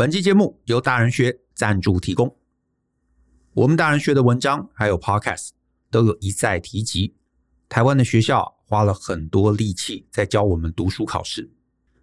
[0.00, 2.34] 本期节目由大人学赞助提供。
[3.52, 5.50] 我们大人学的文章还有 Podcast
[5.90, 7.14] 都有一再提及，
[7.68, 11.50] 台湾的学校花了很多力气在教我们读书考试。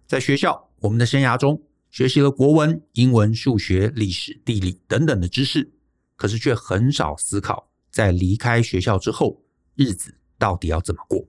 [0.06, 5.68] 在学校，我们的生涯中学习了国文、英文、数学、历史、地理等等的知识，
[6.14, 9.42] 可是却很少思考，在离开学校之后，
[9.74, 11.26] 日子到底要怎么过。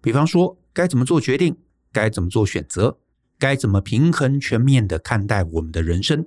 [0.00, 1.58] 比方说，该怎么做决定，
[1.90, 2.96] 该怎么做选择。
[3.40, 6.26] 该怎么平衡全面的看待我们的人生？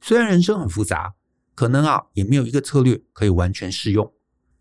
[0.00, 1.14] 虽然人生很复杂，
[1.54, 4.10] 可能啊也没有一个策略可以完全适用，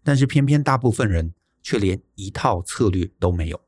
[0.04, 3.62] 但是偏偏大部分人却连一套策略都没有，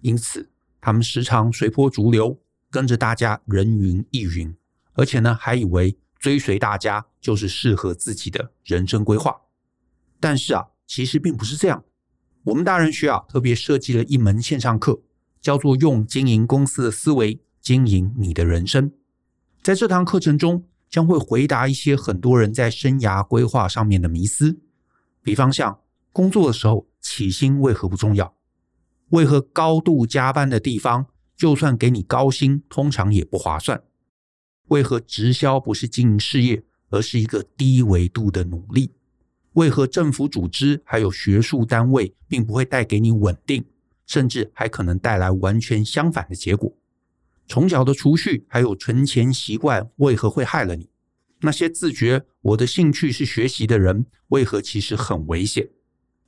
[0.00, 4.56] 因此他们时常随波逐流，跟着大家人云亦云，
[4.94, 9.38] 而且呢还以为追随大家就是适合自己的人生规划。
[10.18, 11.84] 但是啊，其实并不是这样。
[12.44, 15.02] 我们大人学啊特别设计了一门线上课。
[15.42, 18.92] 叫做用经营公司的思维经营你的人生。
[19.62, 24.60] 在这堂课程中，将会回答一些很多人在生涯规划上面的迷思，
[25.22, 25.80] 比方像
[26.12, 28.34] 工作的时候起薪为何不重要？
[29.10, 33.82] 为何高度加班的地方，就算给你高薪，通常也不划算？
[34.68, 38.92] 为何直销不是经营事业，而是一个低维度的努力？
[39.54, 43.64] 为何政府组织还有学术单位，并不会带给你稳定？
[44.06, 46.72] 甚至还可能带来完全相反的结果。
[47.46, 50.88] 从小的储蓄还有存钱习惯为何会害了你？
[51.40, 55.68] 那些自觉我的兴趣是学习的人，为何其实很危险？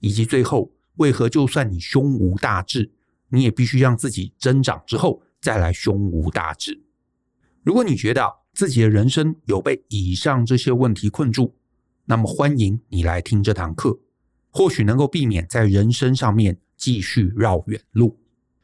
[0.01, 2.91] 以及最后，为何就算你胸无大志，
[3.29, 6.83] 你也必须让自己增长之后再来胸无大志？
[7.63, 11.55] 如果你觉得自己的人生有被以上这些问题困住，
[12.07, 14.01] 那么欢迎你来听这堂课，
[14.51, 16.59] 或许能够避免在人生上面。
[16.77, 18.19] 继续绕远路，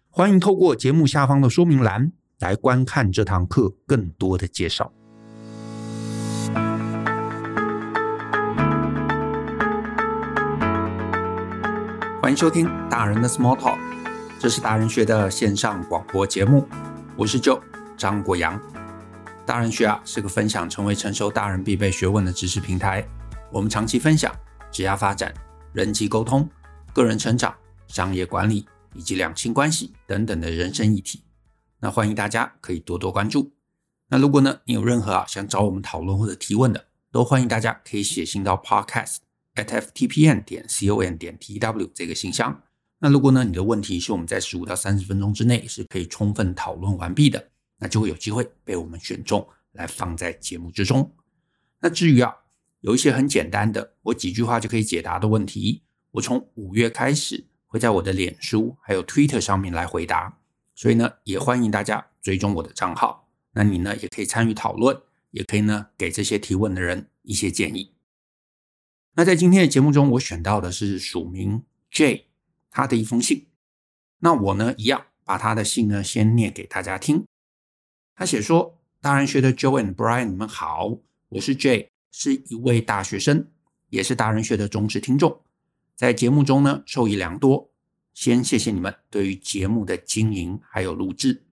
[0.09, 4.93] 欢迎透过节目下方的说明栏来观看这堂课更多的介绍。
[12.23, 13.79] 欢迎收听大人的 Small Talk，
[14.39, 16.69] 这是大人学的线上广播节目，
[17.17, 17.61] 我是 Joe
[17.97, 18.61] 张国阳。
[19.47, 23.05] 大人学啊是个分享成为成熟大人必备学问的知识平台，
[23.51, 24.33] 我们长期分享
[24.71, 25.35] 职业发展、
[25.73, 26.49] 人际沟通、
[26.93, 27.53] 个人成长。
[27.91, 31.23] 商业管理以及两性关系等等的人生议题，
[31.81, 33.53] 那欢迎大家可以多多关注。
[34.09, 39.17] 那如果呢，你有任何啊想找我们讨论或者提问的，都欢迎大家可以写信到 podcast
[39.55, 42.63] at ftpn 点 com 点 tw 这个信箱。
[43.01, 51.13] 那如果呢，你的问题是我们在十五到三十分钟之内是可以充分讨论完毕的，那就会有机会被我们选中来放在节目之中。
[51.81, 52.35] 那至于啊，
[52.81, 57.47] 有一些很简单的，我几句话就可以解答的问题，我从五月开始。
[57.71, 60.41] 会在我的脸书还有 Twitter 上面来回答，
[60.75, 63.29] 所以呢，也欢迎大家追踪我的账号。
[63.53, 65.01] 那你呢，也可以参与讨论，
[65.31, 67.95] 也可以呢，给这些提问的人一些建议。
[69.15, 72.27] 那在今天的节目中，我选到的是署名 J
[72.73, 73.47] 他的一封信。
[74.19, 77.25] 那我呢，一样把他的信呢先念给大家听。
[78.17, 80.99] 他写说：“大人学的 Joe and Brian，你们好，
[81.29, 83.49] 我是 J，是一位大学生，
[83.91, 85.41] 也是大人学的忠实听众。”
[86.01, 87.71] 在节目中呢，受益良多。
[88.15, 91.45] 先谢谢你们对于节目的经营还有录制。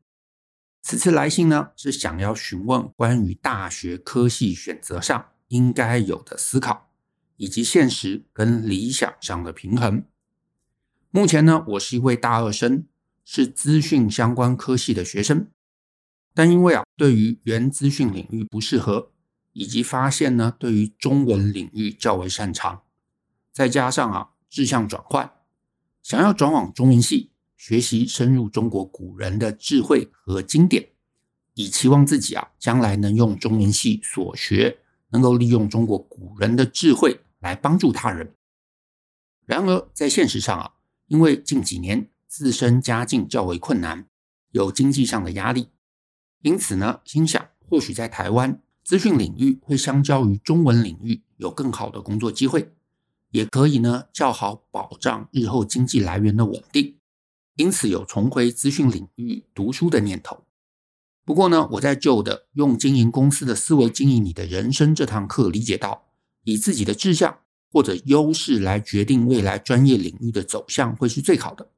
[0.80, 6.88] 此次来信呢，是想要询问关于大学科系选择上应该有的思考，
[7.36, 10.02] 以及现实跟理想上的平衡。
[11.10, 12.86] 目前呢，我是一位大二生，
[13.26, 15.50] 是资讯相关科系的学生，
[16.32, 19.12] 但因为啊，对于原资讯领域不适合，
[19.52, 22.84] 以及发现呢，对于中文领域较为擅长，
[23.52, 24.30] 再加上啊。
[24.48, 25.32] 志向转换，
[26.02, 30.90] 想要转往中文系学习深入中国古人的智慧和经典，
[31.54, 34.78] 以期望自己啊将来能用中文系所学，
[35.10, 38.34] 能够利用中国古人的智慧来帮助他人。
[39.44, 40.72] 然而在现实上啊，
[41.06, 44.06] 因为近几年自身家境较为困难，
[44.50, 45.68] 有经济上的压力，
[46.42, 52.72] 因此呢，心想或许在台湾资讯领域会相较于中文领域有更好的工作机会。
[53.30, 56.96] 也可以呢，较好保障日后经济来源的稳定，
[57.56, 60.44] 因此有重回资讯领域读书的念头。
[61.24, 66.06] 不过呢，我在旧的用经营公司的思维经营你的人生这堂课理解到，
[66.44, 67.40] 以自己的志向
[67.70, 71.70] 或者优势来决定未来专业领域的走向会是最好的。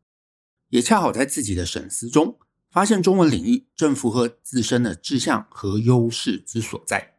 [0.69, 2.39] 也恰好在自己的审思中，
[2.71, 7.15] 发现中文领域正符合自身的志向和优势之所在。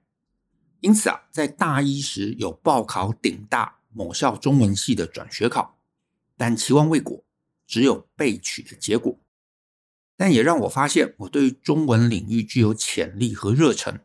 [0.79, 3.80] 因此啊，在大一时有报考顶大。
[3.93, 5.77] 某校中文系的转学考，
[6.37, 7.23] 但期望未果，
[7.65, 9.19] 只有被取的结果。
[10.17, 14.01] 但也让我发现，我对中文领域具有潜力和热忱。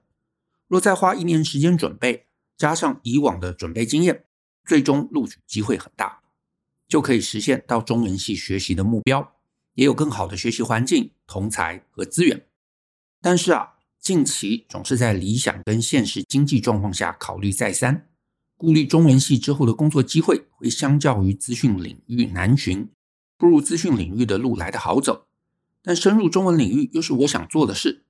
[0.66, 4.24] 若再花一年时间准备，加上以往的准备经验，
[4.64, 6.22] 最终录取机会很大，
[6.88, 9.34] 就可以实现到中文系学习的目标，
[9.74, 12.46] 也有更好的学习环境、同才和资源。
[13.20, 18.08] 但是啊，近期总是在理想跟现实经济状况下考虑再三，
[18.56, 22.88] 顾虑中文系之后的工作机会会相较于资讯领域难寻，
[23.36, 25.26] 步入资讯领域的路来得好走。
[25.82, 28.04] 但深入中文领域又是我想做的事，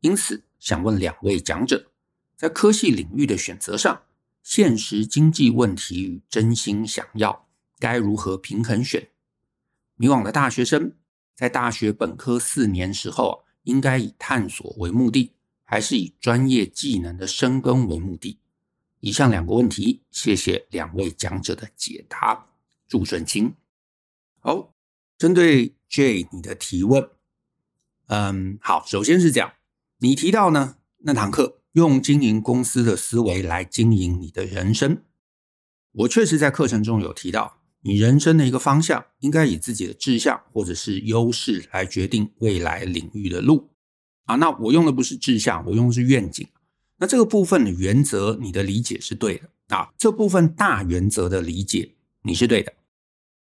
[0.00, 1.90] 因此想问两位讲者，
[2.36, 4.02] 在科系领域的选择上，
[4.42, 7.46] 现实经济问题与真心想要
[7.78, 9.08] 该如何平衡选？
[9.96, 10.94] 迷惘的大学生
[11.34, 13.44] 在大学本科四年时候。
[13.64, 15.32] 应该以探索为目的，
[15.64, 18.39] 还是以专业技能的深耕为目的？
[19.00, 22.46] 以上两个问题，谢谢两位讲者的解答。
[22.88, 23.54] 祝顺清。
[24.40, 24.74] 好，
[25.16, 27.08] 针对 J 你的提问，
[28.06, 29.52] 嗯，好，首先是这样，
[29.98, 35.02] 你提到呢，那堂课用经营公司的思维来经营你的人生，
[35.92, 37.58] 我确实在课程中有提到。
[37.82, 43.70] 你人生的一个方向，应该以自己的志向或者是优势来决定未来领域的路
[44.24, 44.36] 啊。
[44.36, 46.46] 那我用的不是志向，我用的是愿景。
[47.00, 49.92] 那这个部分的原则，你的理解是对的啊。
[49.98, 52.74] 这部分大原则的理解，你是对的。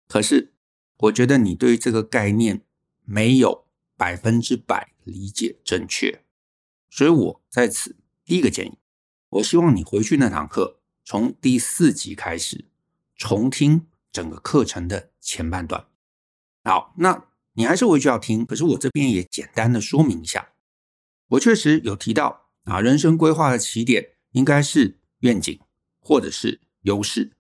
[0.08, 0.54] 可是，
[0.98, 2.62] 我觉得你对这个概念
[3.04, 3.66] 没有
[3.98, 6.24] 百分之百理解正确。
[6.90, 8.78] 所以我在此第一个建议，
[9.30, 12.66] 我希望你回去那堂课，从第四集开始
[13.16, 13.88] 重听。
[14.14, 15.88] 整个课程的前半段，
[16.66, 18.46] 好，那你还是回去要听。
[18.46, 20.50] 可是我这边也简单的说明一下，
[21.30, 25.60] 我确实有提到啊，人生规划的起点应该是愿景
[26.00, 27.34] 或者是优势。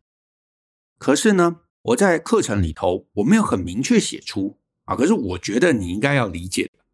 [0.97, 4.95] 可是呢，我在课程里头我没有很明确写出啊。
[4.95, 6.85] 可是我觉得你应该要理解的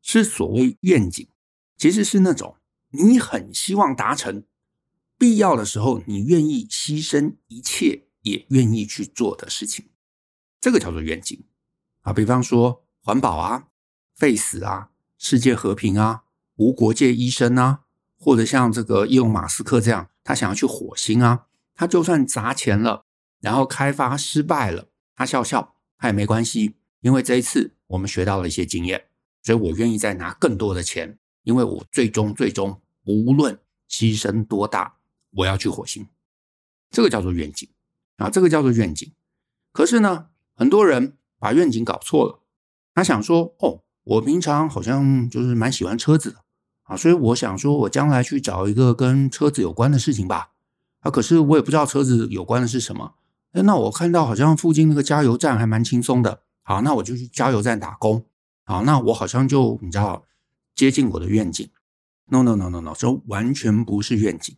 [0.00, 1.28] 是所谓愿景，
[1.76, 2.56] 其实是那种
[2.90, 4.44] 你很希望达成，
[5.18, 8.04] 必要的时候你愿意牺牲一切。
[8.26, 9.88] 也愿意去做的事情，
[10.60, 11.44] 这个叫做愿景
[12.00, 12.12] 啊。
[12.12, 13.68] 比方说环保啊、
[14.16, 16.24] 废死啊、世界和平啊、
[16.56, 17.80] 无国界医生啊，
[18.18, 23.04] 或者像这个伊隆马斯克这样，他想要去火星啊，他就算砸钱了，
[23.40, 29.06] 然后开发失败了，他笑笑，他也没关系，因为这一次我们学到了一些经验，
[29.42, 34.96] 所以我愿意再拿更多的钱，因为我最终最终无论牺牲多大，
[35.30, 36.08] 我要去火星，
[36.90, 37.68] 这个叫做愿景。
[38.16, 39.12] 啊，这个叫做愿景。
[39.72, 42.40] 可是呢，很多人把愿景搞错了。
[42.94, 46.38] 他想说，哦，我平常好像就是蛮喜欢车子的
[46.86, 50.50] 啊，所以我想说，我将来去找一个跟车子有关的事情吧。
[51.00, 53.14] 啊，可是我也不知道车子有关的是什么。
[53.52, 56.42] 哎，那我看到好像附近那个加油站还蛮轻松的。
[56.62, 58.24] 好，那我就去加油站打工。
[58.64, 60.24] 好，那我好像就你知道
[60.74, 61.68] 接近我的愿景。
[62.28, 64.56] No no no no no，这完全不是愿景。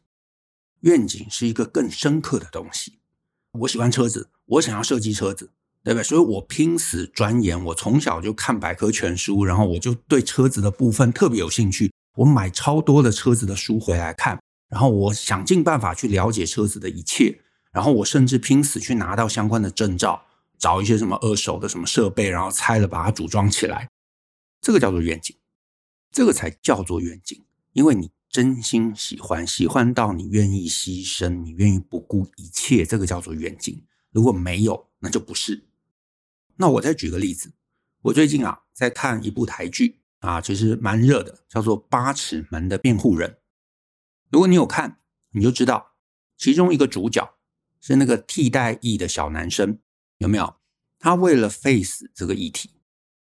[0.80, 2.98] 愿景是一个更深刻的东西。
[3.60, 5.50] 我喜欢车子，我想要设计车子，
[5.82, 6.02] 对不对？
[6.02, 11.92] 所以我拼死钻研，我从小就看百科全书，然后我就对车子的部分特别有兴趣。
[12.18, 20.24] 我买超多的车子的书回来看，然后我想尽办法去了解车子的一切，然后我甚至拼死去拿到相关的证照，
[20.58, 23.88] 找一些什么二手的什么设备，然后拆了把它组装起来。
[24.60, 25.36] 这个叫做愿景，
[26.10, 28.10] 这个才叫做愿景，因为你。
[28.30, 33.82] 真心喜欢，喜欢到你愿意牺牲，你愿意不顾一切，这个叫做愿景。
[34.12, 35.64] 如果没有，那就不是。
[36.56, 37.54] 那我再举个例子，
[38.02, 43.30] 我最近啊在看一部台剧啊，其实蛮热的，叫做《八尺门的辩护人》。
[44.30, 45.94] 如果你有看，你就知道
[46.36, 47.34] 其中一个主角
[47.80, 49.78] 是那个替代役的小男生，
[50.18, 50.56] 有没有？
[50.98, 52.80] 他为了 face 这个议题，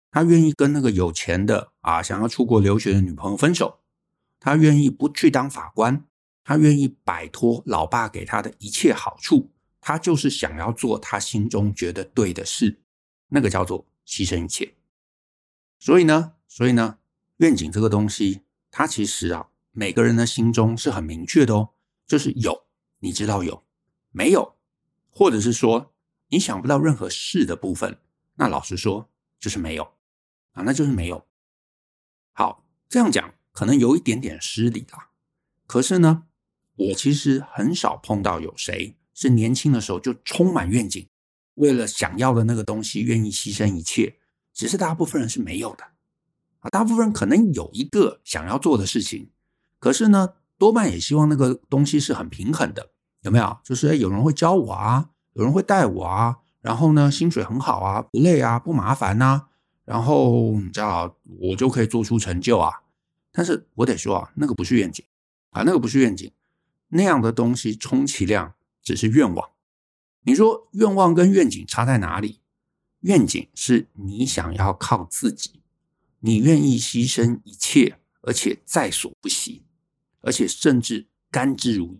[0.10, 3.82] 他愿意跟那个有钱的啊想要出国留学的女朋友分手。
[4.40, 6.06] 他愿意不去当法官，
[6.44, 12.80] 他愿意摆脱老爸给他的一切好处，他就是想要做他心中觉得对的事，
[13.30, 14.76] 那个叫做牺牲一切。
[15.80, 17.00] 所以呢，所以呢，
[17.40, 21.72] 愿景这个东西，它其实啊，每个人的心中是很明确的哦，
[22.08, 22.66] 就是有，
[23.00, 23.66] 你知道有，
[24.12, 24.56] 没有，
[25.10, 25.94] 或者是说
[26.30, 27.98] 你想不到任何事的部分，
[28.36, 29.84] 那老实说就是没有
[30.54, 31.28] 啊，那就是没有。
[32.32, 33.34] 好，这样讲。
[33.52, 35.10] 可能有一点点失礼啦，
[35.68, 36.24] 可是呢，
[36.76, 41.06] 我其实很少碰到有谁是年轻的时候就充满愿景，
[41.56, 44.20] 为了想要的那个东西愿意牺牲一切。
[44.54, 45.95] 只是大部分人是没有的
[46.66, 49.30] 啊，大部分人可能有一个想要做的事情，
[49.78, 52.90] 可是呢，多半也希望那个东西是很平衡的，
[53.22, 53.58] 有没有？
[53.64, 59.44] 就是，有人会教我啊，有人会带我啊，然后呢，薪水很好啊，不累啊，不麻烦呐，
[59.86, 62.82] 然后你知道，我就可以做出成就啊。
[63.32, 65.06] 但是我得说啊，那个不是愿景，
[65.52, 66.32] 啊，那个不是愿景，
[66.88, 69.50] 那样的东西充其量只是愿望。
[70.24, 72.40] 你说愿望跟愿景差在哪里？
[73.02, 75.62] 愿景是你想要靠自己，
[76.26, 79.64] 你愿意牺牲一切，而且在所不惜，
[80.22, 81.98] 而且甚至甘之如饴，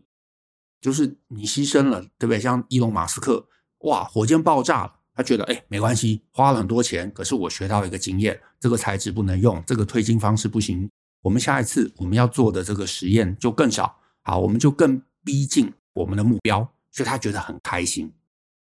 [0.82, 2.40] 就是你牺牲了，对不对？
[2.40, 3.48] 像伊隆马斯克，
[3.82, 10.90] 哇，火箭爆炸了，他觉得哎，没关系，花了很多钱，可是我学到一个经验，这个材质不能用，这个推进方式不行。
[11.22, 18.12] 我们下一次我们要做的这个实验就更少，好，我们就更逼近我们的目标，所以他觉得很开心，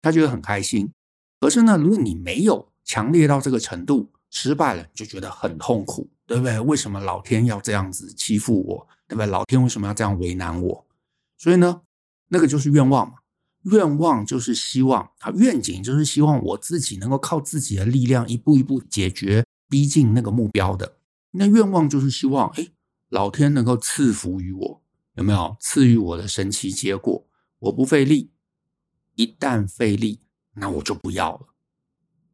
[0.01, 0.93] 他觉得很开心。
[1.41, 6.59] 可是呢，如果你没有强烈到这个程度，失败了就觉得很痛苦，对不对？
[6.61, 9.27] 为什么老天要这样子欺负我，对不对？
[9.27, 10.87] 老天为什么要这样为难我？
[11.37, 11.83] 所以呢，
[12.29, 13.19] 那个就是愿望嘛，
[13.65, 20.97] 愿望就是希望，啊，愿景就是希望我自己能够靠自己的力量一步一步解决，逼近那个目标的。
[21.31, 22.69] 那愿望就是希望，哎，
[23.09, 24.83] 老天能够赐福于我，
[25.15, 27.27] 有没有赐予我的神奇结果？
[27.61, 28.31] 我不费力，
[29.15, 30.21] 一旦费力，
[30.55, 31.47] 那我就不要了。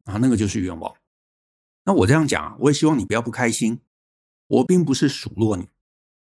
[0.05, 0.93] 啊，那个就是愿望。
[1.85, 3.79] 那我这样讲啊，我也希望你不要不开心。
[4.47, 5.67] 我并不是数落你，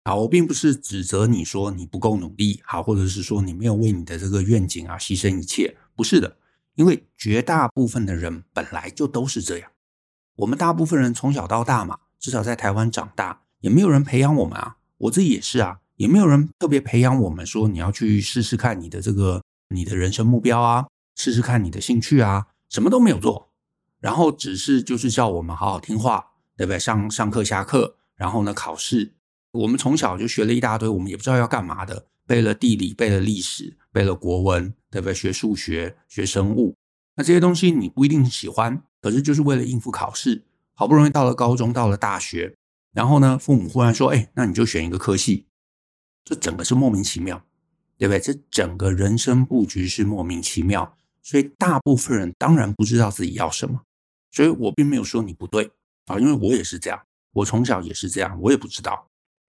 [0.03, 6.37] 啊，我并不是指责你说你不够努力，好，或者是说你没有为你的这个愿景啊牺牲一切，不是的，
[6.75, 9.71] 因为绝大部分的人本来就都是这样。
[10.37, 11.99] 我们大部分人从小到大嘛。
[12.19, 14.77] 至少在台湾长大，也没有人培养我们啊。
[14.97, 23.51] 我自己也是啊，也没有人特别培养我们说你要去试试看你的这个你的人生目标啊，试试看你的兴趣啊，什么都没有做，
[23.99, 26.79] 然后只是就是叫我们好好听话，对不对？
[26.79, 29.13] 上上课下课，然后呢考试。
[29.51, 35.13] 我们从小就学了一大堆，我们也不知道要干嘛的，背了地理，背了历史，背了国文，对不对？
[35.13, 36.75] 学数学，学生物，
[37.15, 40.43] 那这些东西你不一定喜欢，可是就是为了应付考试。
[40.73, 42.55] 好不容易到了高中，到了大学，
[42.93, 45.47] 然后呢，父母忽然说：“哎，那你就选一个科系。”
[46.23, 47.41] 这整个是莫名其妙，
[47.97, 48.19] 对不对？
[48.19, 53.81] 这整个人生布局是莫名其妙，所以大部分人当然不知道自己要什么。
[54.31, 55.72] 所以我并没有说你不对
[56.05, 57.01] 啊，因为我也是这样，
[57.34, 59.10] 我从小也是这样，我也不知道。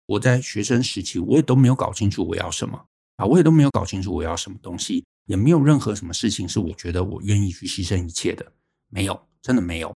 [0.07, 2.87] 我在学生时期，我也都没有搞清楚我要什么
[3.17, 8.52] 啊，我也都没有搞清楚我要什么东西，也没有任何什么事情是我觉得我愿意去牺牲一切的，
[8.88, 9.95] 没有，真的没有。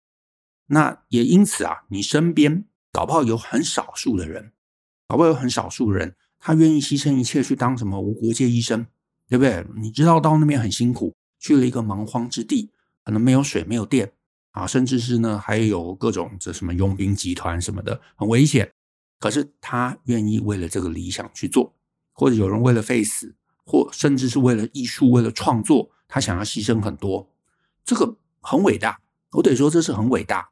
[0.69, 4.53] 那也因此啊，你身边搞不好有很少数的人，
[5.09, 8.87] 搞不好有很少数的人，他愿意牺牲一切去当什么无国界医生，
[9.29, 9.67] 对不对？
[9.77, 12.71] 你知道到那边很辛苦，去了一个蛮荒之地，
[13.05, 14.13] 可能没有水、没有电
[14.57, 18.73] 啊，甚至是呢还有各种这什么佣兵集团什么的，很危险。
[19.21, 21.75] 可是他愿意为了这个理想去做，
[22.15, 23.35] 或者有人为了废死，
[23.67, 27.29] 或甚至是为了艺术、为了创作，他想要牺牲很多，
[27.85, 28.99] 这个很伟大。
[29.33, 30.49] 我得说这是很伟大。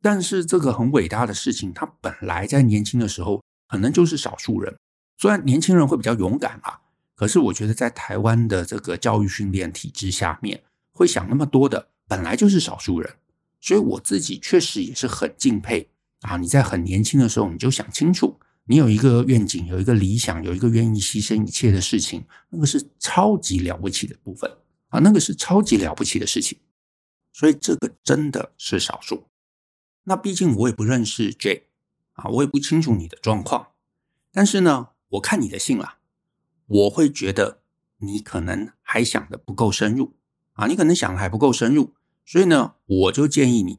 [0.00, 4.78] 但是这个很伟大的事情，他本来在年轻的时候可能就是少数人。
[5.16, 6.78] 虽然年轻人会比较勇敢啊，
[7.16, 10.62] 可是我觉得在台湾的这个教育训练体制下面，
[10.92, 13.12] 会想那么多的本来就是少数人。
[13.68, 15.90] 所以我自己确实也是很敬佩
[16.22, 16.38] 啊！
[16.38, 24.50] 你在很年轻的时候你就想清楚，你有一个愿景，有一个理想，有一个愿意牺牲一切的事情，那个是超级了不起的部分
[24.88, 25.00] 啊！
[25.00, 26.56] 那个是超级了不起的事情。
[27.30, 29.26] 所以这个真的是少数。
[30.04, 31.64] 那毕竟我也不认识 J
[32.14, 33.72] 啊，我也不清楚你的状况。
[34.32, 35.98] 但是呢，我看你的信啦，
[36.66, 37.60] 我会觉得
[37.98, 40.14] 你可能还想得不够深入
[40.54, 41.92] 啊，你可能想的还不够深入。
[42.30, 43.78] 所以呢，我就建议你，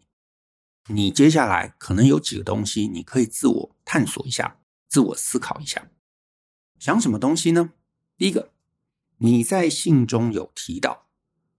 [0.87, 5.91] 你接下来可能有几个东西，你可以自我探索一下，自我思考一下。
[6.79, 7.73] 想什么东西呢？
[8.17, 8.51] 第一个，
[9.19, 11.05] 你在信中有提到。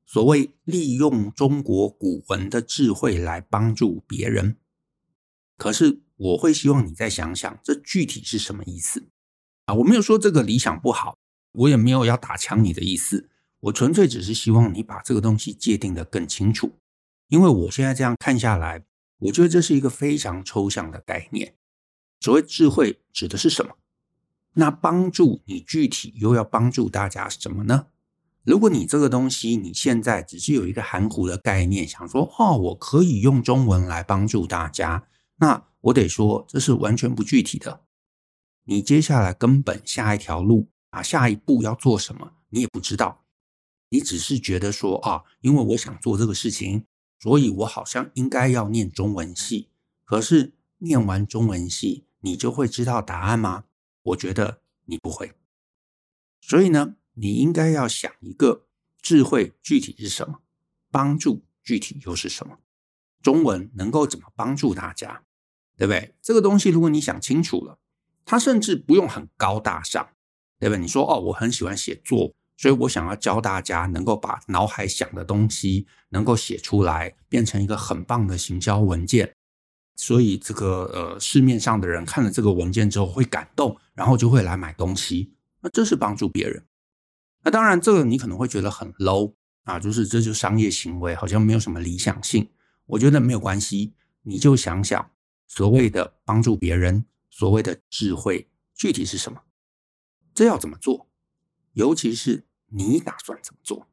[0.04, 4.56] 所谓利用中国古文的智慧来帮助别人，
[5.56, 9.04] 可是我会希望你再想想，这具体是什么意思
[9.66, 9.75] 啊？
[9.75, 11.16] 我没有说这个理想不好，
[11.52, 13.30] 我也没有要打枪你的意思，
[13.61, 16.79] 我纯粹只是希望你把这个东西界定的更清楚。
[17.30, 18.84] 因为我现在这样看下来，
[19.18, 21.54] 我觉得这是一个非常抽象的概念。
[22.20, 23.76] 所谓智慧指的是什么？
[24.54, 27.87] 那帮助你具体又要帮助大家什么呢？
[28.42, 35.06] 如果你这个东西你现在只是有一个含糊的概念，想说哦，我可以用中文来帮助大家，
[35.37, 37.82] 那我得说这是完全不具体的。
[38.64, 43.25] 你接下来根本下一条路啊，下一步要做什么，你也不知道。
[43.90, 46.84] 你只是觉得说啊，因为我想做这个事情，
[47.20, 49.68] 所以我好像应该要念中文系。
[50.04, 53.66] 可是念完中文系，你就会知道答案吗？
[54.02, 55.32] 我觉得你不会。
[56.40, 58.66] 所以呢，你应该要想一个
[59.00, 60.40] 智慧具体是什么，
[60.90, 62.58] 帮助具体又是什么？
[63.22, 65.22] 中文能够怎么帮助大家，
[65.76, 66.14] 对不对？
[66.22, 67.78] 这个东西如果你想清楚了，
[68.24, 70.08] 它甚至不用很高大上，
[70.58, 70.80] 对不对？
[70.80, 79.34] 你说哦，我很喜欢写作，所以我想要教大家能够把脑海想的东西能够写出来，变成一个很棒的行销文件。
[79.96, 85.32] 所以这个呃，市面上的人看了这个文件之后会感动，然后就会来买东西。
[85.62, 86.62] 那这是帮助别人。
[87.42, 89.32] 那当然，这个你可能会觉得很 low
[89.64, 92.46] 啊，就是这就是商业行为，好像没有什么理想性。
[92.84, 95.10] 我觉得没有关系，你就想想
[95.46, 99.40] 所谓的帮助别人，所谓的智慧具体是什么？
[100.34, 101.08] 这要怎么做？
[101.72, 103.86] 尤其是你打算怎么做？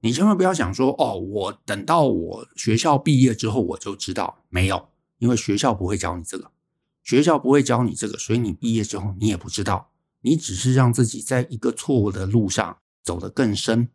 [0.00, 4.90] 你千万不要想说哦，我等到我学校毕业之后我就知道，没有。
[5.18, 6.50] 因为学校不会教你这个，
[7.02, 13.88] 学校不会教你这个，所以你毕业之后你也不知道，你只是让自己在一个错误的路上走得更深，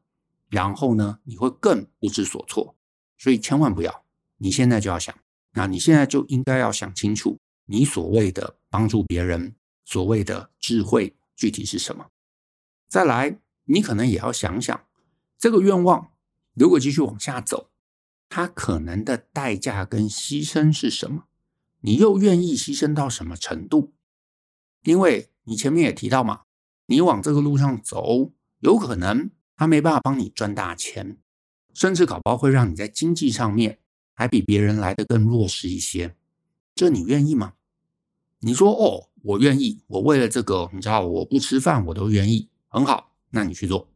[0.49, 2.75] 然后呢，你会更不知所措。
[3.17, 4.03] 所以千万不要，
[4.37, 5.13] 你现在就要想，
[5.51, 9.53] 那你现在就应该要想清楚，你所谓的帮助别人，
[9.85, 12.07] 所谓的智慧具体是什么？
[12.87, 13.37] 再来，
[13.71, 14.83] 你可能也要想想，
[15.37, 16.11] 这个愿望
[16.53, 17.69] 如果继续往下走。
[18.27, 21.23] 它可能的代价跟牺牲是什么？
[21.81, 23.93] 你又愿意牺牲到什么程度？
[24.83, 26.41] 因为你前面也提到嘛，
[26.85, 31.17] 你往这个路上走，有可能他没办法帮你赚大钱，
[31.73, 33.79] 甚至搞不好会让你在经济上面
[34.13, 36.15] 还比别人来的更弱势一些。
[36.75, 37.53] 这你愿意吗？
[38.39, 43.87] 你说哦，我愿意，我为了这个，你知道，我不吃饭我都愿意，很好，那你去做。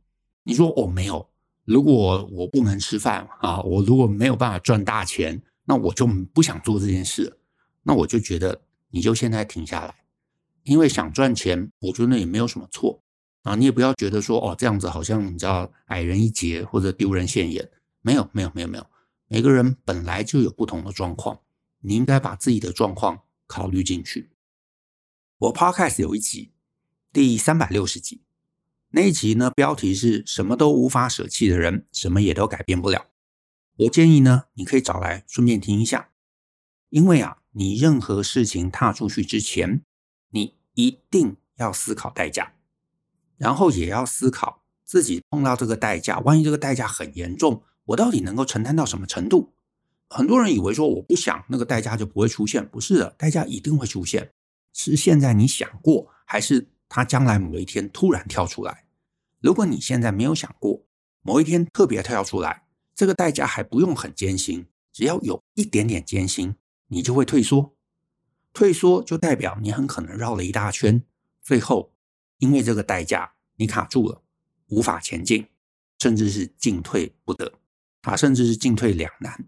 [0.44, 1.30] 你说哦，没有。
[1.66, 7.40] 如果我不能吃饭啊，我如果没有办法赚大钱，那我就不想做这件事。
[7.84, 9.96] 那我就觉得你就现在停下来，
[10.64, 13.02] 因为想赚钱，我觉得也没有什么错
[13.44, 13.56] 啊。
[13.56, 17.72] 你也不要觉得说哦，这样子好像你知道矮人一截或者丢人现眼。
[18.02, 18.86] 没有，没有，没有，没有。
[19.30, 21.40] 每个人本来就有不同的状况，
[21.80, 24.32] 你应该把自己的状况考虑进去。
[25.38, 26.52] 我 Podcast 有一集，
[27.14, 28.23] 第三百六十集。
[28.96, 33.08] 那一集呢，标题是什么都无法舍弃的人，什么也都改变不了。
[33.78, 36.10] 我建议呢，你可以找来顺便听一下，
[36.90, 39.82] 因为啊，你任何事情踏出去之前，
[40.30, 42.54] 你一定要思考代价，
[43.38, 49.54] 然后也要思考自己碰到这个代价，万一这个代价很严重，我到底能够承担到什么程度？
[50.08, 54.30] 很多人以为说我不想那个代价就不会出现，不是的，代价一定会出现，
[54.72, 58.83] 是现在你想过，还是它将来某一天突然跳出来？
[59.44, 60.86] 如果你现在没有想过，
[61.22, 62.64] 某一天特别跳出来，
[62.96, 66.56] 这个代价还不用很艰辛，只要有一点点艰辛，
[66.88, 67.76] 你就会退缩。
[68.54, 71.04] 退缩就代表你很可能绕了一大圈，
[71.42, 71.92] 最后
[72.38, 74.22] 因为这个代价你卡住了，
[74.68, 75.46] 无法前进，
[76.00, 77.52] 甚至是进退不得
[78.04, 79.46] 啊，甚至是进退两难，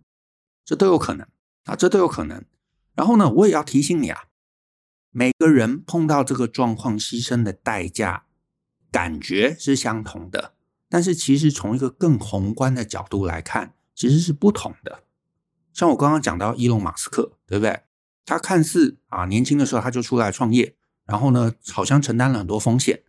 [0.66, 1.26] 这都有可能
[1.64, 2.44] 啊，这都有可能。
[2.96, 4.26] 然后呢，我也要提醒你啊，
[5.12, 8.25] 每个人碰到这个状况，牺牲的代价。
[8.96, 10.54] 感觉是相同的，
[10.88, 15.04] 但是其实从一个更宏观的角度来看，其实是不同的。
[15.74, 17.82] 像我刚刚讲到伊隆马斯克，对不对？
[18.26, 23.04] 他看似啊年轻的时候他就出来创业，然后呢好像承担了很多风险。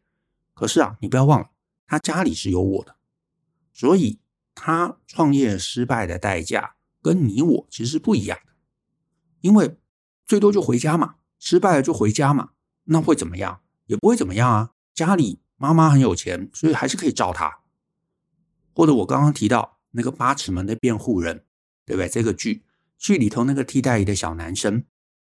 [0.54, 1.50] 可是啊，你不要忘了，
[1.86, 2.96] 他家里是有我的，
[3.72, 4.18] 所以
[4.56, 8.54] 他创业失败的代价跟你我其实是不一样的。
[9.40, 9.78] 因为
[10.26, 12.50] 最多就回家嘛，失败了就回家嘛，
[12.86, 13.60] 那会怎么样？
[13.86, 15.38] 也不会怎么样啊，家里。
[15.56, 17.60] 妈妈很有钱，所以还是可以照他。
[18.74, 21.44] 或者我刚刚提到那个八尺门的辩护人，
[21.84, 22.08] 对不对？
[22.08, 22.62] 这个剧
[22.98, 24.84] 剧里头那个替代役的小男生，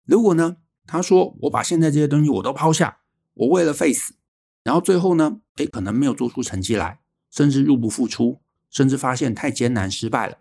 [0.04, 2.98] 如果呢，他说我把现在这些东西我都抛下，
[3.34, 4.14] 我为了 face，
[4.62, 10.38] 然后最后呢，诶，可能没有做出成绩来，甚至入不敷出，甚至发现太艰难失败了。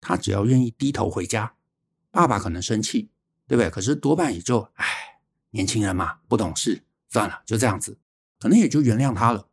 [0.00, 1.54] 他只要愿意低头回家，
[2.10, 3.10] 爸爸可能生气，
[3.46, 3.70] 对不对？
[3.70, 4.86] 可是多半也就唉，
[5.50, 7.98] 年轻人嘛，不懂事，算了，就这样子。
[8.38, 9.48] 可能也就原谅他了。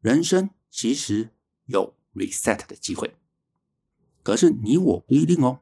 [0.00, 1.30] 人生其实
[1.66, 3.14] 有 reset 的机会，
[4.22, 5.60] 可是你我不一定哦，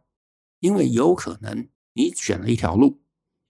[0.59, 3.01] 因为有可能你选了一条路，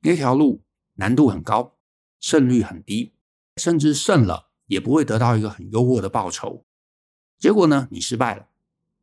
[0.00, 0.62] 那条路
[0.94, 1.78] 难度很高，
[2.20, 3.12] 胜率很低，
[3.56, 6.66] 甚至胜了也不会得到一个很优渥的报酬。
[7.38, 8.48] 结果呢，你失败了，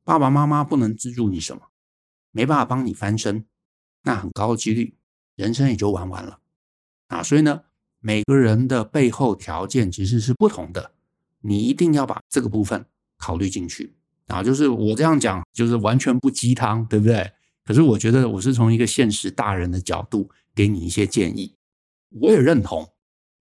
[0.03, 1.69] 爸爸妈妈不能资助你什么，
[2.31, 3.45] 没办法帮你翻身，
[4.03, 4.97] 那很高的几率，
[5.35, 6.41] 人生也就玩完了
[7.07, 7.23] 啊。
[7.23, 7.63] 所以呢。
[8.01, 10.91] 每个人的背后条件其实是不同的，
[11.41, 12.85] 你一定要把这个部分
[13.17, 13.93] 考虑进去
[14.27, 14.41] 啊！
[14.41, 17.31] 就是我这样讲，就是完全不鸡汤，对不对？
[17.65, 21.55] 可是我觉得我是从一个现实大人的角度给你一些建议，
[22.09, 22.89] 我也认同。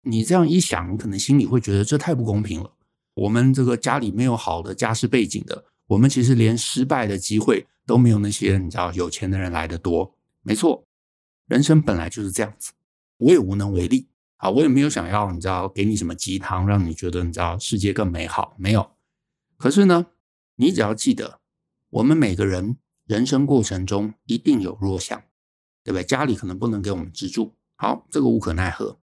[0.03, 2.73] 你这样一想，你可能心里会觉得这太不公平了。
[3.15, 10.15] 我们这个家里没有好的家世背景的，我们其实连失败的机会都没有那些你知道有钱的人来的多。
[10.43, 10.85] 没错，
[11.47, 12.73] 人生本来就是这样子，
[13.19, 14.07] 我也无能为力。
[14.41, 18.93] 好，我也没有想要你知道给你什么鸡汤，让你觉得你知道世界更美好，没有。
[19.57, 20.07] 可是呢，
[20.55, 21.41] 你只要记得，
[21.91, 25.25] 我们每个人人生过程中一定有弱项，
[25.83, 26.05] 对不对？
[26.05, 29.01] 家里可能不能给我们资助，好，这个无可奈何。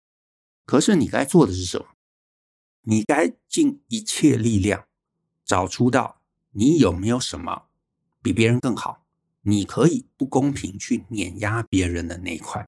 [0.66, 1.86] 可是你该做的是什么？
[2.82, 4.86] 你该尽一切力量
[5.44, 7.66] 找出到你有没有什么
[8.20, 9.04] 比别人更好，
[9.42, 12.66] 你可以不公平去碾压别人的那一块。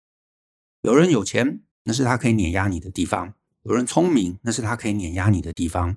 [0.83, 5.97] 有人有钱，那是他可以碾压你的地方；有人聪明，那是他可以碾压你的地方；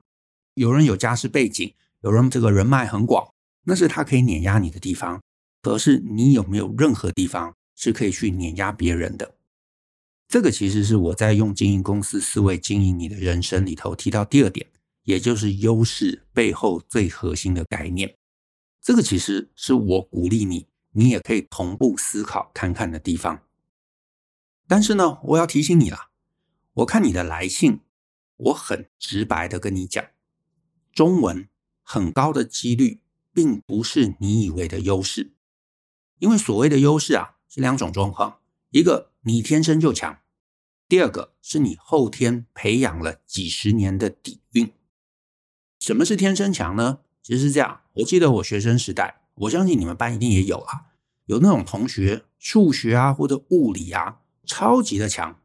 [0.56, 5.22] 有人有家世背景，有人这个人脉很广，那是他可以碾压你的地方。
[5.62, 9.36] 可是你有没有任何地方是可以去碾压别人的？
[10.28, 14.68] 这个其实是我在用经营公司思维经营你的人生里头提到第二点，
[15.04, 18.16] 也就是优势背后最核心的概念。
[18.82, 23.40] 这个其实是我鼓励你，你也可以同步思考看看的地方。
[24.68, 26.10] 但是呢，我要提醒你啦，
[26.74, 27.82] 我看你的来信，
[28.38, 30.06] 我很直白的跟你讲，
[30.92, 31.48] 中文
[31.82, 33.02] 很高的几率
[33.34, 35.34] 并不是你以为的优势，
[36.20, 39.12] 因为所谓的优势啊，是两种状况，一个。
[39.28, 40.20] 你天生就强，
[40.88, 44.72] 第二个是你后天培养了几十年的底蕴。
[45.80, 47.00] 什么是天生强呢？
[47.24, 50.94] 其实是这样，我记得我学生时代，我相信你们班一定也有啊，
[51.26, 55.40] 有那种同学数学啊或者物理啊超级的强，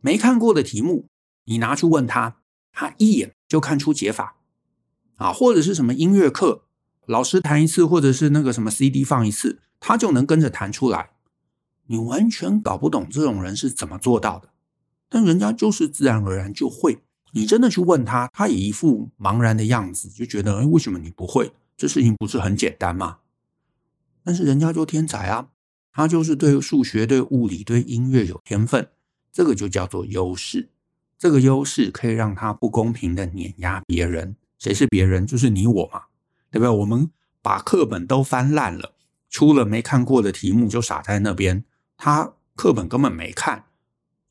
[0.00, 1.08] 没看过的题目
[1.44, 2.36] 你拿去问他，
[2.72, 4.36] 他一眼就看出解法
[5.16, 6.62] 啊，或者是什么音乐课，
[7.06, 11.10] 老师弹一次，或者是那个什么 CD 放一次，他就能跟着弹出来。
[11.86, 14.48] 你完全搞不懂这种人是怎么做到的，
[15.08, 17.02] 但人家就是自然而然就会。
[17.32, 21.52] 你真的去问他，他也一副茫然的样子，就觉得，哎，为什么你不会？
[21.76, 23.18] 这事情不是很简单吗？
[24.22, 25.48] 但是人家就天才啊，
[25.94, 28.88] 他就是对数学、对物理、对音乐有天分，
[29.32, 30.68] 这个就叫做优势。
[31.16, 34.34] 这个优势可以让他不公平的碾压别人。
[34.58, 35.24] 谁是别人？
[35.24, 36.06] 就是你我嘛，
[36.50, 36.68] 对不对？
[36.68, 37.08] 我们
[37.40, 38.94] 把课本都翻烂了，
[39.30, 41.64] 出了没看过的题目就傻在那边。
[41.96, 43.66] 他课本根本没看，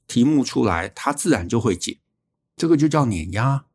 [0.06, 2.00] 题目出来他自然就会解，
[2.58, 3.66] 这个就叫碾压。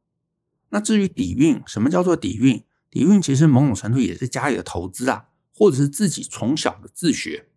[0.68, 2.62] 那至于底蕴，什么叫做底蕴？
[2.90, 7.47] 底蕴其实某种程度也是家里的投资啊，或者是自己从小的自学。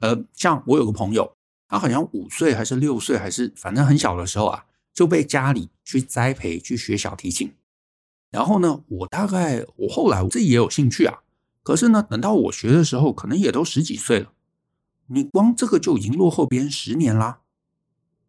[0.00, 1.36] 呃，像我有个朋友，
[1.68, 7.52] 他好像五岁还是六岁，还是反正很小的时候啊，就被家里去栽培去学小提琴。
[8.30, 11.20] 然后呢，我大概我后来我自己也有兴趣啊，
[11.62, 14.32] 可是呢，等到我学的时候，可能也都十几岁了。
[15.06, 17.40] 你光这个就已经落后别人十年啦，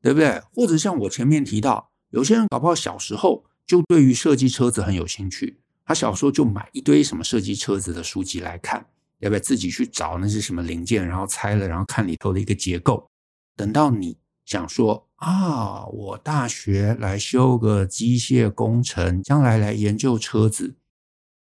[0.02, 0.42] 对不对？
[0.54, 8.86] 或者像我前面提到，有些人搞不好小时候就对于设计车子很有兴趣，他小时候就买一堆什么设计车子的书籍来看，
[9.20, 9.40] 要不要？
[9.40, 13.10] 自己去找那些什么零件，然后拆了，然后看里头的一个结构。
[13.56, 20.76] 等到你想说啊，我大学来修个机械工程，将来来研究车子，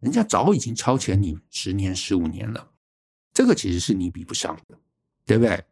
[0.01, 2.71] 人家早已经超前你十年、十五年了，
[3.33, 4.79] 这个其实是你比不上的。
[5.29, 5.63] 对不对？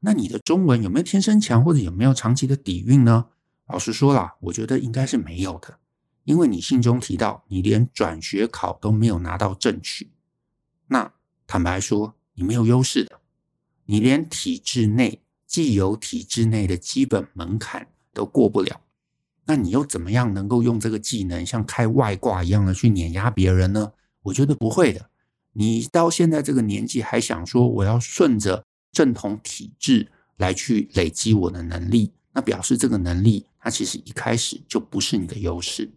[0.00, 3.26] 那你的中文有没有天生强，或者有没有长期的底蕴呢？
[3.66, 5.78] 老实说啦，我觉得应该是没有的，
[6.24, 10.10] 因为你信中提到你连转学考都没有拿到证取，
[10.86, 11.12] 那
[11.46, 13.20] 坦白说，你没有优势的，
[13.86, 18.80] 你连体制内既有体制内的基本门槛都过不了，
[19.46, 23.92] 那你又怎么样能够用这个技能像开外挂一样的去碾压别人呢？
[24.22, 25.10] 我觉得不会的。
[25.52, 28.64] 你到现在这个年纪还想说我要顺着。
[28.94, 35.90] 正统体制来去累积我的能力，那表示这个能力它其实一开始就不是你的优势。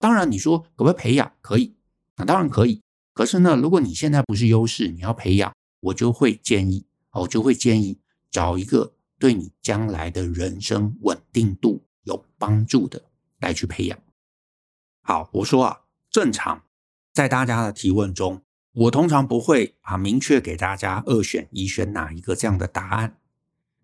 [0.00, 1.32] 当然，你说可不可以培养？
[1.40, 1.76] 可以，
[2.16, 2.82] 那当然可以。
[3.14, 8.00] 可是呢，如果你现在不是优势，你要培养，我就会建议，我就会建议
[8.30, 13.04] 找一个对你将来的人生稳定度有帮助的
[13.38, 13.98] 来去培养。
[15.00, 16.64] 好，我说啊，正常
[17.12, 18.42] 在大家的提问中。
[18.72, 23.18] 我通常不会啊明确给大家二选一选哪一个这样的答案。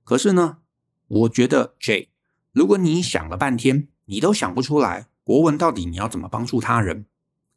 [0.02, 0.58] 可是呢，
[1.06, 2.08] 我觉得 J，
[2.50, 7.06] 如果你想了半天，你都想不出来国文到底你要怎么帮助他人，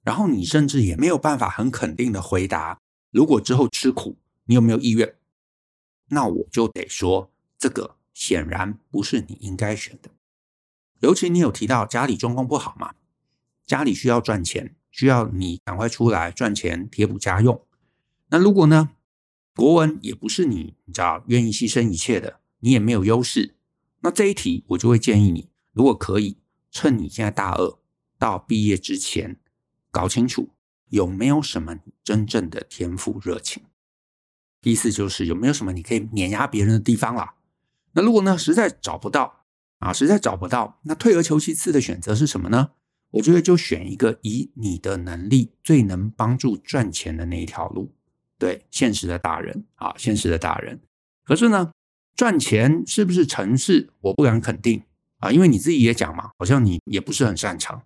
[0.04, 2.80] 然后你甚至也没有办法很肯定的回答，
[3.12, 5.16] 如果之后吃苦，你有没有意愿？
[6.10, 10.12] 那我就得说，这个显然不是你应该选的。
[11.00, 12.94] 尤其你有提到家里状况不好嘛，
[13.66, 14.76] 家里需要赚钱。
[14.96, 17.60] 需要你赶快出来赚钱贴补家用。
[18.28, 18.92] 那如果呢，
[19.56, 23.56] 国文也不是你，你知道愿意牺牲一切的，你也没有优势。
[24.02, 26.38] 那这一题我就会建议你，如果可以，
[26.70, 27.76] 趁你现在大二
[28.20, 29.40] 到毕业之前，
[29.94, 30.50] 搞清楚
[30.90, 33.64] 有没有什么真正的天赋热情。
[34.64, 37.36] 意思就是有没有什么你可以碾压别人的地方啦。
[37.92, 39.46] 那如果呢，实在找不到
[39.78, 42.72] 啊，实在找不到，那退而求其次的选择是什么呢？
[43.12, 47.94] 我觉得就选一个以你的能力最能帮助赚钱的那一条路。
[48.40, 50.82] 对，现实的大人啊，现实的大人。
[51.24, 51.72] 可是呢，
[52.16, 53.92] 赚钱是不是成事？
[54.02, 54.82] 我不敢肯定
[55.20, 57.84] 啊，因为你自己也讲嘛，好像你也不是很擅长。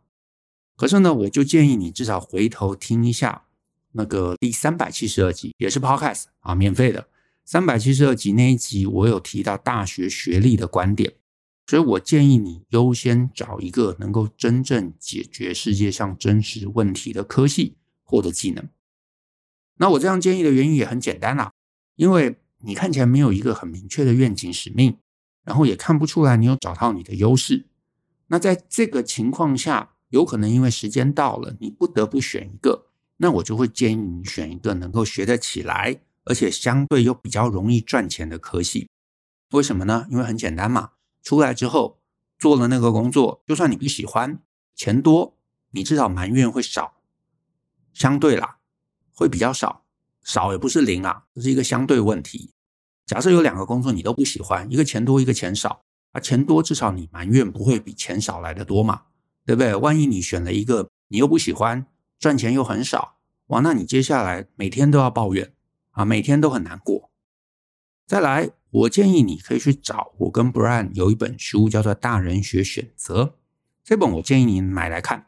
[0.78, 3.44] 可是呢，我就建议你至少回头听一下
[3.92, 7.10] 那个第三百七十二集，也是 Podcast 啊，免费的。
[7.44, 11.16] 三百七十二集那一集，我有提到大学学历的观点。
[11.66, 18.70] 所以我建议你优先找一个能够真正解决世界上真实问题的科系或者技能。
[19.78, 21.52] 那我这样建议的原因也很简单啦，
[21.96, 24.98] 因为你看起来没有一个很明确的愿景使命，
[25.44, 27.66] 然后也看不出来你有找到你的优势。
[28.28, 38.89] 那在这个情况下，有可能因为时间到了，你不得不选一个，那我就会建议你选一个能够学得起来，而且相对又比较容易赚钱的科系。
[39.52, 40.08] 为什么呢？
[40.10, 40.91] 因为很简单嘛。
[41.24, 42.00] 出来之后
[42.39, 44.41] 做了那个工作，就算你不喜欢，
[44.76, 45.36] 钱多，
[45.72, 46.93] 你至少埋怨会少，
[47.93, 48.60] 相对啦，
[49.13, 49.84] 会比较少，
[50.24, 52.54] 少也不是零啊，这是一个相对问题。
[53.06, 59.04] 假设有两个工作你都不喜欢，一个钱多，一个钱少，啊，钱多至少你埋怨不会比钱少来得多嘛，
[59.48, 59.74] 对不对？
[59.74, 61.88] 万一你选了一个你又不喜欢，
[62.20, 65.52] 赚钱又很少，哇，那你接下来每天都要抱怨
[65.92, 67.10] 啊，每天都很难过。
[68.06, 68.52] 再来。
[68.70, 73.24] 我建议你可以去找我跟 Brian 有一本书叫做《大人学选择》，
[73.82, 75.28] 这本我建议你买来看。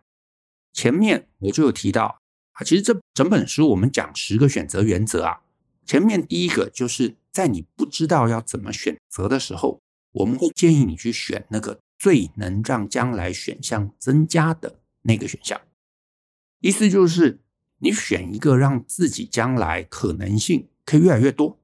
[0.74, 2.20] 前面我就有提到
[2.52, 5.40] 啊，其实这整本书我们讲十个选择原则啊。
[5.86, 9.80] 前面第一个就是在你不知道要怎么选择的时候，
[10.12, 15.60] 我们会建议你去选那个最能让将来选项增加的那个选项。
[16.62, 17.42] 意思就是
[17.80, 21.60] 你选一个让自己将来可能性可以越来越多。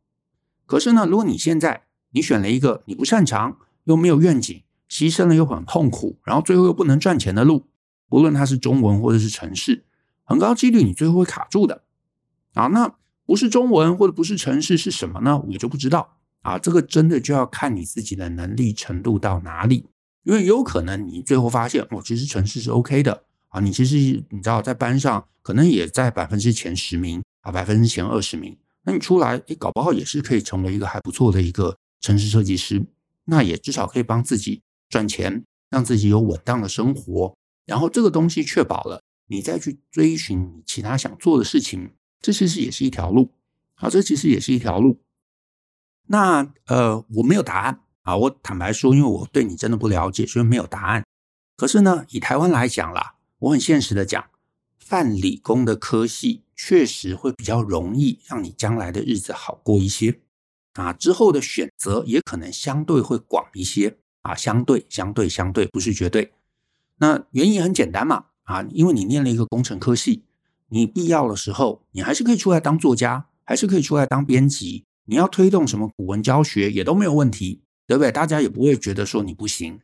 [0.65, 7.67] 可是呢，如果你现在你选了一个你不擅长又没有愿景，牺牲了又很痛苦，然后最后又不能赚钱的路，
[8.10, 9.86] 无论它是中文或者是城市，
[10.24, 11.84] 很高几率你最后会卡住的。
[12.54, 12.95] 啊，那
[13.26, 15.38] 不是中文或者不是城市是什么呢？
[15.38, 16.58] 我就不知道啊。
[16.58, 19.86] 这个真的就要看你自己的能力程度到哪里，
[20.25, 23.61] 因为有可能你最后发现，哦，其实城市是 OK 的啊。
[23.61, 23.95] 你其实
[24.29, 28.57] 你知道在班上可能也在百分之前十名啊，百分之前二十名。
[28.83, 32.83] 那你出来，诶，搞不好也是可以成为一个还不错的一个城市设计师，
[33.25, 37.35] 那也至少可以帮自己赚钱，让自己有稳当的生活。
[37.65, 43.31] 然后这个东西确保了，你再去追寻你其他想做的事情，这其实也是一条路。
[43.75, 45.01] 好，这其实也是一条路。
[46.07, 51.04] 那呃，我没有答案啊，我坦白说，因为我对你真的不了解，所以没有答案。
[51.58, 54.26] 可是呢，以台湾来讲啦，我很现实的讲，
[54.80, 56.44] 泛理工的科系。
[56.58, 60.22] 确实会比较容易让你将来的日子好过一些
[60.76, 66.32] 啊，之后的选择也可能相对会广一些啊，相对相对相对不是绝对。
[67.00, 70.24] 那原因很简单嘛啊，因为你念了一个工程科系，
[70.70, 78.12] 你必要的时候你还是可以出来当作家，还是可以出来当编辑，你要推动什么古文教学也都没有问题，对不对？
[78.12, 79.82] 大家也不会觉得说你不行。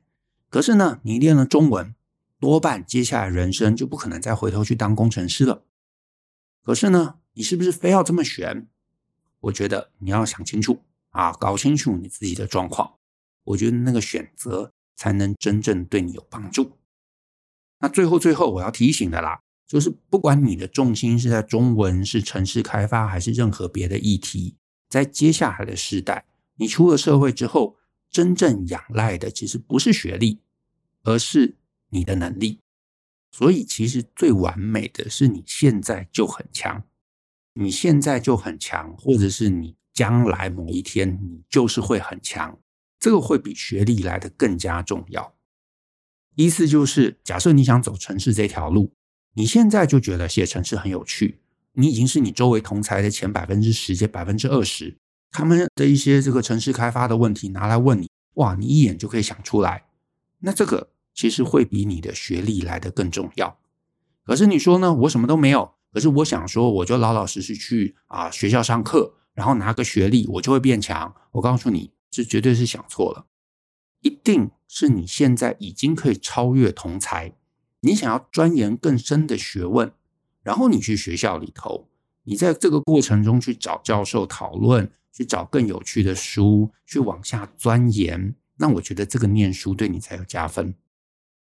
[0.50, 1.96] 可是呢，你练了中文，
[2.40, 5.64] 多半接下来人生就不可能再回头去当工程师了。
[6.64, 8.68] 可是呢，你是不是非要这么选？
[9.42, 12.96] 我觉得你要想清楚啊，搞清楚你自己的状况。
[13.44, 16.78] 我觉得那个选择才能真正对你有帮助。
[17.80, 26.26] 那最后最后我要提醒的啦，就是不管你的重心是在中文、是城市开发，还是任何别的议题，在接下来的时代，
[26.58, 27.78] 你出了社会之后，
[28.12, 30.39] 真正仰赖的其实不是学历，
[31.04, 31.56] 而是
[31.89, 32.60] 你的能力。
[33.32, 36.84] 所以，其实最完美的是你现在就很强，
[37.54, 42.60] 你现在就很强，或者是你将来某一天你就是会很强，
[43.00, 45.34] 这个会比学历来的更加重要。
[46.36, 48.93] 意思就是，假设你想走城市这条路，
[49.34, 51.39] 你现在就觉得写城市很有趣，
[51.71, 54.97] 你已经是你周围同才的前百分之十、前百分之二十，
[55.32, 59.86] 他们的一些这个城市开发的问题拿来问你，哇，你一眼就可以想出来，
[60.39, 60.89] 那这个。
[61.13, 63.60] 其实会比你的学历来得更重要。
[64.24, 64.94] 可是你说呢？
[64.94, 65.74] 我什么都没有。
[65.91, 71.13] 可是我想说，我就老老实实去啊学校上课，然后拿个学历，我就会变强。
[71.34, 73.26] 我告诉你，这绝对是想错了。
[74.00, 77.34] 一定是你现在已经可以超越同才，
[77.82, 79.91] 你想要钻研更深的学问，
[80.41, 81.89] 然后你去学校里头，
[82.24, 88.36] 你在这个过程中去找教授讨论，去找更有趣的书，去往下钻研。
[88.58, 90.76] 那我觉得这个念书对你才有加分。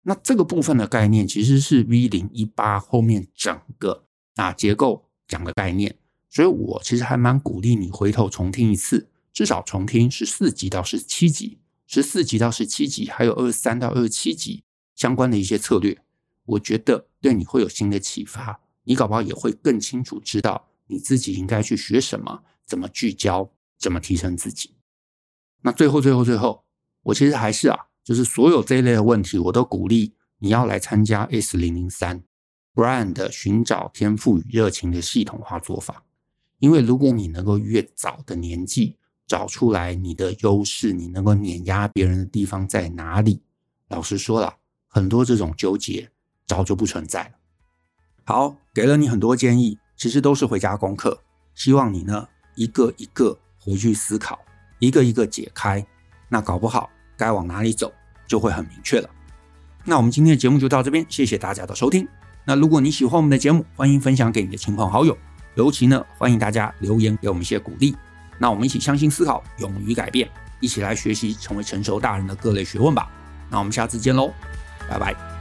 [0.02, 5.96] 那这个部分的概念其实是 V 零一八后面整个啊结构讲的概念，
[6.28, 14.64] 所以我其实还蛮鼓励你回头重听一次，至少重听十四集到十七集，十四集到十七集，还有二十三到二十七集
[14.96, 16.02] 相关的一些策略，
[16.46, 18.60] 我觉得对你会有新的启发。
[18.84, 24.74] 你搞不好也会更清楚知道你自己应该去学什么，怎么聚焦，怎么提升自己。
[25.62, 26.64] 那最后，最后，最后，
[27.02, 32.22] 我其实还是啊，就是所有这一类的问题，我都鼓励你要来参加 S 零零三
[32.74, 36.04] Brand 寻找天赋与热情的系统化做法。
[36.58, 38.96] 因为如果你能够越早的年纪
[39.26, 43.42] 找出来你的优势，你能够碾压别人的地方在哪里？
[43.88, 44.56] 老实说了，
[44.88, 46.10] 很多这种纠结
[46.46, 47.32] 早就不存在了。
[48.24, 51.22] 好，给了你很多建议，其实都是回家功课。
[51.54, 54.38] 希望你呢一个一个回去思考，
[54.78, 55.84] 一个一个解开，
[56.28, 57.92] 那搞不好该往哪里走
[58.26, 59.08] 就会很明确了。
[59.84, 62.06] 那我们今天的节目就到这边，谢谢大家的收听。
[62.44, 65.16] 那如果你喜欢我们的节目，欢迎分享给你的亲朋好友。
[65.54, 67.94] 尤其呢，欢迎大家留言给我们一些鼓励。
[68.38, 70.28] 那我们一起相信思考，勇于改变，
[70.60, 73.10] 一起来学习成为成熟大人的各类学问吧。
[73.50, 74.32] 那我们下次见喽，
[74.88, 75.31] 拜拜。